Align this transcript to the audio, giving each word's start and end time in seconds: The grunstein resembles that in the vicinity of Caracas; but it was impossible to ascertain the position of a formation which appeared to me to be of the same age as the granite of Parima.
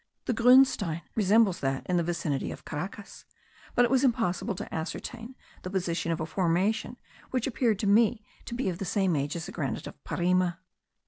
The 0.25 0.33
grunstein 0.33 1.03
resembles 1.13 1.59
that 1.59 1.85
in 1.85 1.97
the 1.97 2.01
vicinity 2.03 2.51
of 2.51 2.65
Caracas; 2.65 3.23
but 3.75 3.85
it 3.85 3.91
was 3.91 4.03
impossible 4.03 4.55
to 4.55 4.73
ascertain 4.73 5.35
the 5.61 5.69
position 5.69 6.11
of 6.11 6.19
a 6.19 6.25
formation 6.25 6.97
which 7.29 7.45
appeared 7.45 7.77
to 7.77 7.85
me 7.87 8.25
to 8.45 8.55
be 8.55 8.67
of 8.67 8.79
the 8.79 8.83
same 8.85 9.15
age 9.15 9.35
as 9.35 9.45
the 9.45 9.51
granite 9.51 9.85
of 9.85 10.03
Parima. 10.03 10.57